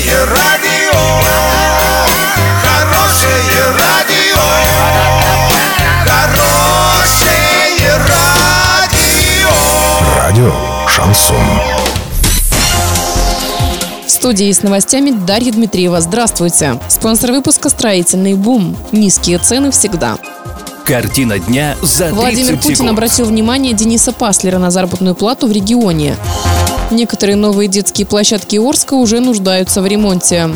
Хорошее 0.00 0.24
радио, 0.24 0.98
хорошее 2.62 3.36
радио, 3.78 4.40
хорошее 6.06 7.98
радио. 8.08 9.50
Радио 10.16 10.52
Шансон. 10.88 11.36
В 14.06 14.10
студии 14.10 14.50
с 14.50 14.62
новостями 14.62 15.10
Дарья 15.10 15.52
Дмитриева. 15.52 16.00
Здравствуйте. 16.00 16.80
Спонсор 16.88 17.32
выпуска 17.32 17.68
«Строительный 17.68 18.34
бум». 18.34 18.78
Низкие 18.92 19.36
цены 19.38 19.70
всегда. 19.70 20.16
Картина 20.86 21.38
дня 21.38 21.76
за 21.82 22.06
30 22.06 22.12
Владимир 22.14 22.56
Путин 22.56 22.74
секунд. 22.76 22.90
обратил 22.90 23.26
внимание 23.26 23.74
Дениса 23.74 24.12
Паслера 24.12 24.56
на 24.58 24.70
заработную 24.70 25.14
плату 25.14 25.46
в 25.46 25.52
регионе. 25.52 26.16
Некоторые 26.90 27.36
новые 27.36 27.68
детские 27.68 28.06
площадки 28.06 28.56
Орска 28.56 28.94
уже 28.94 29.20
нуждаются 29.20 29.80
в 29.80 29.86
ремонте. 29.86 30.50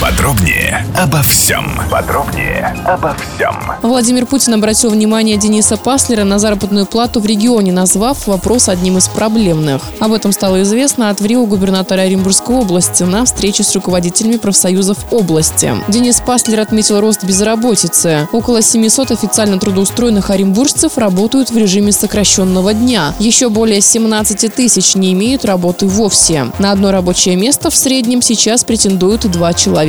Подробнее 0.00 0.86
обо 0.96 1.22
всем. 1.22 1.78
Подробнее 1.90 2.74
обо 2.86 3.14
всем. 3.14 3.54
Владимир 3.82 4.24
Путин 4.24 4.54
обратил 4.54 4.88
внимание 4.90 5.36
Дениса 5.36 5.76
Паслера 5.76 6.24
на 6.24 6.38
заработную 6.38 6.86
плату 6.86 7.20
в 7.20 7.26
регионе, 7.26 7.70
назвав 7.70 8.26
вопрос 8.26 8.70
одним 8.70 8.96
из 8.96 9.08
проблемных. 9.08 9.82
Об 9.98 10.12
этом 10.12 10.32
стало 10.32 10.62
известно 10.62 11.10
от 11.10 11.20
ВРИО 11.20 11.44
губернатора 11.44 12.00
Оренбургской 12.00 12.56
области 12.56 13.02
на 13.02 13.26
встрече 13.26 13.62
с 13.62 13.74
руководителями 13.74 14.38
профсоюзов 14.38 14.98
области. 15.10 15.74
Денис 15.88 16.22
Паслер 16.24 16.60
отметил 16.60 17.00
рост 17.00 17.24
безработицы. 17.24 18.26
Около 18.32 18.62
700 18.62 19.10
официально 19.10 19.58
трудоустроенных 19.58 20.30
оренбуржцев 20.30 20.96
работают 20.96 21.50
в 21.50 21.56
режиме 21.58 21.92
сокращенного 21.92 22.72
дня. 22.72 23.14
Еще 23.18 23.50
более 23.50 23.82
17 23.82 24.54
тысяч 24.54 24.94
не 24.94 25.12
имеют 25.12 25.44
работы 25.44 25.86
вовсе. 25.86 26.46
На 26.58 26.72
одно 26.72 26.90
рабочее 26.90 27.36
место 27.36 27.68
в 27.68 27.76
среднем 27.76 28.22
сейчас 28.22 28.64
претендуют 28.64 29.30
два 29.30 29.52
человека. 29.52 29.79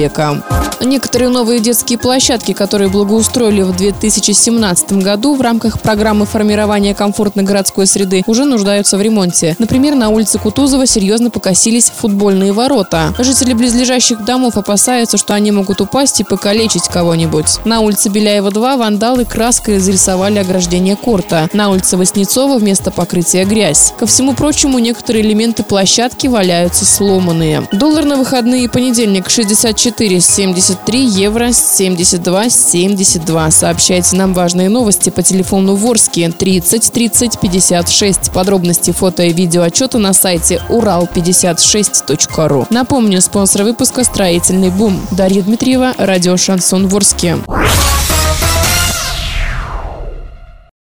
Некоторые 0.83 1.29
новые 1.29 1.59
детские 1.59 1.99
площадки, 1.99 2.53
которые 2.53 2.89
благоустроили 2.89 3.61
в 3.61 3.75
2017 3.75 4.93
году 4.93 5.35
в 5.35 5.41
рамках 5.41 5.79
программы 5.79 6.25
формирования 6.25 6.95
комфортной 6.95 7.45
городской 7.45 7.85
среды, 7.85 8.23
уже 8.25 8.45
нуждаются 8.45 8.97
в 8.97 9.01
ремонте. 9.01 9.55
Например, 9.59 9.93
на 9.93 10.09
улице 10.09 10.39
Кутузова 10.39 10.87
серьезно 10.87 11.29
покосились 11.29 11.91
футбольные 11.95 12.51
ворота. 12.51 13.13
Жители 13.19 13.53
близлежащих 13.53 14.25
домов 14.25 14.57
опасаются, 14.57 15.17
что 15.17 15.35
они 15.35 15.51
могут 15.51 15.81
упасть 15.81 16.19
и 16.19 16.23
покалечить 16.23 16.87
кого-нибудь. 16.87 17.59
На 17.63 17.81
улице 17.81 18.09
Беляева 18.09 18.49
2 18.49 18.77
вандалы 18.77 19.25
краской 19.25 19.77
зарисовали 19.77 20.39
ограждение 20.39 20.95
корта. 20.95 21.47
На 21.53 21.69
улице 21.69 21.95
Воснецова 21.95 22.57
вместо 22.57 22.89
покрытия 22.89 23.45
грязь. 23.45 23.93
Ко 23.99 24.07
всему 24.07 24.33
прочему, 24.33 24.79
некоторые 24.79 25.23
элементы 25.23 25.61
площадки 25.61 26.25
валяются 26.25 26.85
сломанные. 26.85 27.67
Доллар 27.71 28.05
на 28.05 28.15
выходные 28.15 28.67
понедельник 28.67 29.29
64,73 29.71 30.95
евро 30.95 31.47
72,72. 31.47 33.51
Сообщайте 33.51 34.15
нам 34.15 34.33
важные 34.33 34.69
новости 34.69 35.09
по 35.09 35.23
телефону 35.23 35.75
Ворске 35.75 36.29
30 36.29 36.91
30 36.91 37.39
56. 37.39 38.31
Подробности 38.31 38.91
фото 38.91 39.23
и 39.23 39.33
видео 39.33 39.63
отчета 39.63 39.97
на 39.97 40.13
сайте 40.13 40.61
урал56.ру. 40.69 42.67
Напомню, 42.69 43.21
спонсор 43.21 43.63
выпуска 43.63 44.03
«Строительный 44.03 44.69
бум». 44.69 45.01
Дарья 45.11 45.41
Дмитриева, 45.41 45.95
радио 45.97 46.37
«Шансон 46.37 46.87
Ворске». 46.87 47.37